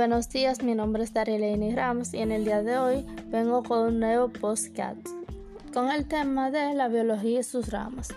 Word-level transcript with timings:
buenos 0.00 0.30
días, 0.30 0.62
mi 0.62 0.74
nombre 0.74 1.04
es 1.04 1.12
Darilene 1.12 1.76
Ramos 1.76 2.14
y 2.14 2.20
en 2.20 2.32
el 2.32 2.46
día 2.46 2.62
de 2.62 2.78
hoy 2.78 3.04
vengo 3.26 3.62
con 3.62 3.80
un 3.80 4.00
nuevo 4.00 4.28
postcat 4.28 4.96
con 5.74 5.90
el 5.90 6.08
tema 6.08 6.50
de 6.50 6.72
la 6.72 6.88
biología 6.88 7.40
y 7.40 7.42
sus 7.42 7.68
ramas. 7.68 8.08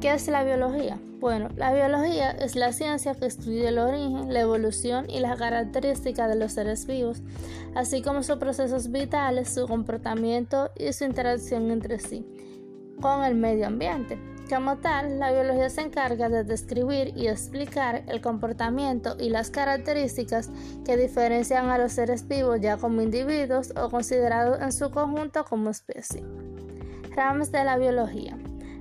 ¿Qué 0.00 0.12
es 0.12 0.26
la 0.26 0.42
biología? 0.42 0.98
Bueno, 1.20 1.50
la 1.56 1.72
biología 1.72 2.32
es 2.32 2.56
la 2.56 2.72
ciencia 2.72 3.14
que 3.14 3.26
estudia 3.26 3.68
el 3.68 3.78
origen, 3.78 4.34
la 4.34 4.40
evolución 4.40 5.08
y 5.08 5.20
las 5.20 5.38
características 5.38 6.28
de 6.28 6.34
los 6.34 6.54
seres 6.54 6.84
vivos, 6.84 7.22
así 7.76 8.02
como 8.02 8.24
sus 8.24 8.38
procesos 8.38 8.90
vitales, 8.90 9.54
su 9.54 9.68
comportamiento 9.68 10.72
y 10.76 10.92
su 10.92 11.04
interacción 11.04 11.70
entre 11.70 12.00
sí 12.00 12.26
con 13.00 13.22
el 13.22 13.36
medio 13.36 13.68
ambiente. 13.68 14.31
Como 14.52 14.76
tal, 14.76 15.18
la 15.18 15.32
biología 15.32 15.70
se 15.70 15.80
encarga 15.80 16.28
de 16.28 16.44
describir 16.44 17.14
y 17.16 17.28
explicar 17.28 18.02
el 18.06 18.20
comportamiento 18.20 19.16
y 19.18 19.30
las 19.30 19.50
características 19.50 20.50
que 20.84 20.98
diferencian 20.98 21.70
a 21.70 21.78
los 21.78 21.92
seres 21.92 22.28
vivos 22.28 22.60
ya 22.60 22.76
como 22.76 23.00
individuos 23.00 23.72
o 23.82 23.88
considerados 23.88 24.60
en 24.60 24.72
su 24.72 24.90
conjunto 24.90 25.46
como 25.46 25.70
especie. 25.70 26.22
Ramas 27.16 27.50
de 27.50 27.64
la 27.64 27.78
biología. 27.78 28.36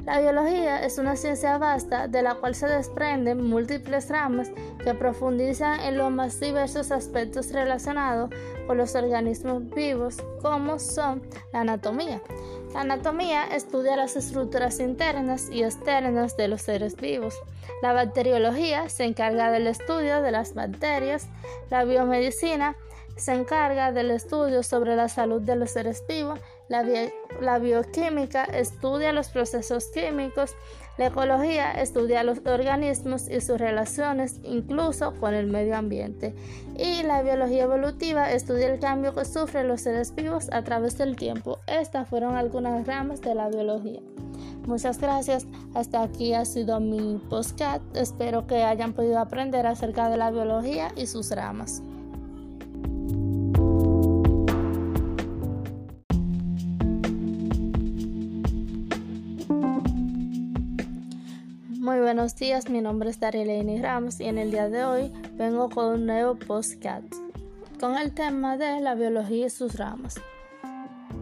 La 0.05 0.20
biología 0.20 0.84
es 0.84 0.98
una 0.98 1.16
ciencia 1.16 1.58
vasta 1.58 2.08
de 2.08 2.22
la 2.22 2.36
cual 2.36 2.55
se 2.55 2.68
desprenden 2.68 3.48
múltiples 3.48 4.10
ramas 4.10 4.50
que 4.84 4.94
profundizan 4.94 5.80
en 5.82 5.98
los 5.98 6.12
más 6.12 6.40
diversos 6.40 6.91
aspectos 6.91 7.52
relacionados 7.52 8.32
con 8.68 8.77
los 8.77 8.96
organismos 8.96 9.70
vivos, 9.70 10.18
como 10.41 10.80
son 10.80 11.22
la 11.54 11.62
anatomía, 11.62 12.22
la 12.74 12.82
anatomía 12.82 13.48
estudia 13.48 13.98
las 13.98 14.16
estructuras 14.16 14.80
internas 14.80 15.50
y 15.52 15.64
externas 15.64 16.38
de 16.38 16.48
los 16.48 16.62
seres 16.62 16.96
vivos. 16.96 17.36
La 17.82 17.91
bacteriología 17.91 18.88
se 18.88 19.04
encarga 19.04 19.52
del 19.52 19.68
estudio 19.68 20.22
de 20.22 20.32
las 20.32 20.54
bacterias. 20.54 21.27
La 21.70 21.84
biomedicina 21.84 22.77
se 23.15 23.34
encarga 23.34 23.91
del 23.91 24.12
estudio 24.12 24.63
sobre 24.63 24.95
la 24.95 25.09
salud 25.09 25.41
de 25.41 25.55
los 25.55 25.71
seres 25.71 26.04
vivos. 26.07 26.40
La, 26.70 27.59
bioquímica 27.59 28.45
estudia 28.45 29.12
los 29.12 29.29
procesos 29.29 29.87
químicos. 29.87 30.55
La 30.98 31.07
ecología 31.07 31.71
estudia 31.71 32.23
los 32.23 32.39
organismos 32.45 33.27
y 33.29 33.41
sus 33.41 33.59
relaciones, 33.59 34.39
incluso 34.43 35.13
con 35.20 35.34
el 35.34 35.48
medio 35.48 35.76
ambiente. 35.76 36.34
Y 36.77 37.04
la 37.04 37.21
biología 37.23 37.63
evolutiva 37.63 38.32
estudia 38.32 38.71
el 38.71 38.79
cambio 38.79 39.13
que 39.13 39.26
sufren 39.26 39.67
los 39.67 39.82
seres 39.82 40.15
vivos 40.15 40.49
a 40.51 40.63
través 40.63 40.98
del 40.98 41.15
tiempo. 41.15 41.59
Estas 41.67 42.07
fueron 42.07 42.35
algunas 42.35 42.87
ramas 42.87 43.21
de 43.21 43.35
la 43.35 43.49
biología. 43.49 43.99
Muchas 44.65 44.99
gracias. 44.99 45.48
Hasta 45.73 46.04
aquí 46.04 46.34
ha 46.34 46.45
sido 46.45 46.79
mi 46.79 47.20
postcat. 47.29 47.82
Espero 47.95 48.48
que 48.48 48.63
hayan 48.63 48.93
podido 48.93 49.20
aprender 49.20 49.65
acerca 49.67 50.09
de 50.09 50.17
la 50.17 50.32
biología 50.32 50.89
y 50.95 51.07
sus 51.07 51.32
ramas. 51.32 51.82
Buenos 62.13 62.35
días, 62.35 62.70
mi 62.70 62.81
nombre 62.81 63.09
es 63.09 63.21
Darilene 63.21 63.81
Ramos 63.81 64.19
y 64.19 64.25
en 64.25 64.38
el 64.38 64.51
día 64.51 64.67
de 64.67 64.84
hoy 64.84 65.13
vengo 65.38 65.69
con 65.69 65.94
un 65.94 66.06
nuevo 66.06 66.35
postcat 66.35 67.06
con 67.79 67.97
el 67.97 68.13
tema 68.13 68.57
de 68.57 68.81
la 68.81 68.95
biología 68.95 69.45
y 69.45 69.50
sus 69.50 69.78
ramas. 69.78 70.19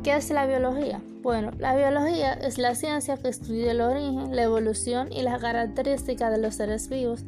¿Qué 0.04 0.16
es 0.16 0.32
la 0.32 0.48
biología? 0.48 1.00
Bueno, 1.22 1.52
la 1.60 1.76
biología 1.76 2.34
es 2.34 2.58
la 2.58 2.74
ciencia 2.74 3.18
que 3.18 3.28
estudia 3.28 3.70
el 3.70 3.82
origen, 3.82 4.36
la 4.36 4.42
evolución 4.42 5.14
y 5.14 5.22
las 5.22 5.40
características 5.40 6.32
de 6.32 6.40
los 6.40 6.56
seres 6.56 6.90
vivos, 6.90 7.24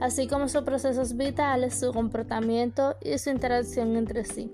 así 0.00 0.26
como 0.26 0.48
sus 0.48 0.62
procesos 0.62 1.14
vitales, 1.14 1.78
su 1.78 1.92
comportamiento 1.92 2.96
y 3.02 3.18
su 3.18 3.28
interacción 3.28 3.94
entre 3.94 4.24
sí 4.24 4.50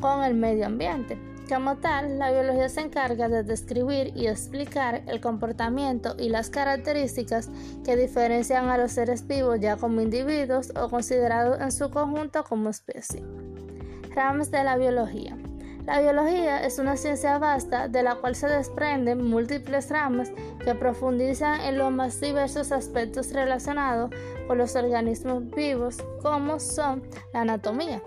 con 0.00 0.24
el 0.24 0.34
medio 0.34 0.66
ambiente. 0.66 1.35
Como 1.48 1.76
tal, 1.76 2.18
la 2.18 2.32
biología 2.32 2.68
se 2.68 2.80
encarga 2.80 3.28
de 3.28 3.44
describir 3.44 4.12
y 4.16 4.26
explicar 4.26 5.02
el 5.06 5.20
comportamiento 5.20 6.16
y 6.18 6.28
las 6.28 6.50
características 6.50 7.50
que 7.84 7.96
diferencian 7.96 8.68
a 8.68 8.76
los 8.76 8.92
seres 8.92 9.28
vivos 9.28 9.60
ya 9.60 9.76
como 9.76 10.00
individuos 10.00 10.72
o 10.74 10.88
considerados 10.88 11.60
en 11.60 11.70
su 11.70 11.88
conjunto 11.90 12.42
como 12.42 12.68
especie. 12.68 13.22
Ramas 14.12 14.50
de 14.50 14.64
la 14.64 14.76
biología. 14.76 15.36
La 15.86 16.00
biología 16.00 16.64
es 16.64 16.80
una 16.80 16.96
ciencia 16.96 17.38
vasta 17.38 17.86
de 17.86 18.02
la 18.02 18.16
cual 18.16 18.34
se 18.34 18.48
desprenden 18.48 19.22
múltiples 19.22 19.88
ramas 19.88 20.32
que 20.64 20.74
profundizan 20.74 21.60
en 21.60 21.78
los 21.78 21.92
más 21.92 22.20
diversos 22.20 22.72
aspectos 22.72 23.32
relacionados 23.32 24.10
con 24.48 24.58
los 24.58 24.74
organismos 24.74 25.48
vivos, 25.50 25.98
como 26.22 26.58
son 26.58 27.04
la 27.32 27.42
anatomía. 27.42 28.02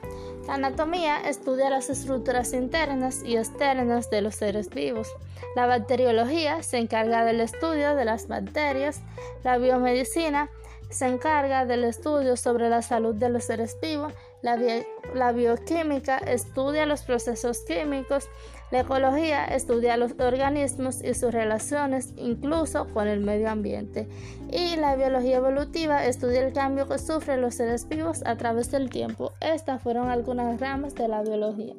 La 0.45 0.55
anatomía 0.55 1.21
estudia 1.21 1.69
las 1.69 1.89
estructuras 1.89 2.51
internas 2.51 3.23
y 3.23 3.37
externas 3.37 4.09
de 4.09 4.23
los 4.23 4.35
seres 4.35 4.69
vivos. 4.69 5.07
La 5.55 5.65
bacteriología 5.65 6.61
se 6.63 6.79
encarga 6.79 7.23
del 7.23 7.39
estudio 7.39 7.95
de 7.95 8.03
las 8.03 8.27
bacterias. 8.27 9.01
La 9.45 9.57
biomedicina 9.57 10.49
se 10.89 11.07
encarga 11.07 11.65
del 11.65 11.85
estudio 11.85 12.35
sobre 12.35 12.67
la 12.69 12.81
salud 12.81 13.15
de 13.15 13.29
los 13.29 13.45
seres 13.45 13.77
vivos 13.81 14.11
la, 14.41 15.31
bioquímica 15.31 16.17
estudia 16.17 16.85
los 16.85 17.01
procesos 17.03 17.59
químicos, 17.67 18.29
la 18.71 18.81
ecología 18.81 19.45
estudia 19.45 19.97
los 19.97 20.13
organismos 20.19 21.03
y 21.03 21.13
sus 21.13 21.33
relaciones, 21.33 22.13
incluso 22.17 22.87
con 22.93 23.07
el 23.07 23.19
medio 23.19 23.49
ambiente, 23.49 24.07
y 24.51 24.75
la 24.75 24.95
biología 24.95 25.37
evolutiva 25.37 26.05
estudia 26.05 26.45
el 26.45 26.53
cambio 26.53 26.87
que 26.87 26.99
sufren 26.99 27.41
los 27.41 27.55
seres 27.55 27.87
vivos 27.87 28.21
a 28.25 28.35
través 28.35 28.71
del 28.71 28.89
tiempo. 28.89 29.33
Estas 29.41 29.81
fueron 29.81 30.09
algunas 30.09 30.59
ramas 30.59 30.95
de 30.95 31.07
la 31.07 31.23
biología. 31.23 31.73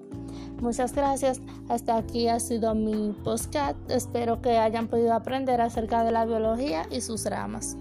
Muchas 0.61 0.93
gracias. 0.93 1.41
Hasta 1.69 1.97
aquí 1.97 2.29
ha 2.29 2.39
sido 2.39 2.75
mi 2.75 3.15
postcat. 3.25 3.77
Espero 3.91 4.43
que 4.43 4.59
hayan 4.59 4.89
podido 4.89 5.15
aprender 5.15 5.61
acerca 5.61 6.05
de 6.05 6.13
la 6.13 6.27
biología 6.27 6.87
y 6.91 7.01
sus 7.01 7.25
ramas. 7.25 7.77